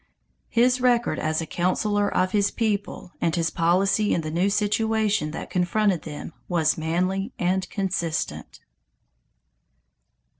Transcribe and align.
His 0.49 0.81
record 0.81 1.19
as 1.19 1.41
a 1.41 1.45
councilor 1.45 2.11
of 2.11 2.31
his 2.31 2.49
people 2.49 3.11
and 3.21 3.35
his 3.35 3.51
policy 3.51 4.15
in 4.15 4.21
the 4.21 4.31
new 4.31 4.49
situation 4.49 5.29
that 5.29 5.51
confronted 5.51 6.01
them 6.05 6.33
was 6.47 6.75
manly 6.75 7.33
and 7.37 7.69
consistent. 7.69 8.61